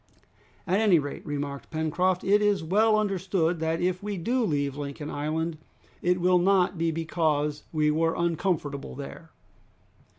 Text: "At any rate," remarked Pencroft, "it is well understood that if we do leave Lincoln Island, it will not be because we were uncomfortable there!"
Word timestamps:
"At 0.65 0.79
any 0.79 0.97
rate," 0.97 1.23
remarked 1.27 1.69
Pencroft, 1.69 2.23
"it 2.23 2.41
is 2.41 2.63
well 2.63 2.97
understood 2.97 3.59
that 3.59 3.81
if 3.81 4.01
we 4.01 4.17
do 4.17 4.43
leave 4.43 4.75
Lincoln 4.75 5.11
Island, 5.11 5.59
it 6.01 6.19
will 6.19 6.39
not 6.39 6.75
be 6.75 6.89
because 6.89 7.65
we 7.71 7.91
were 7.91 8.15
uncomfortable 8.17 8.95
there!" 8.95 9.29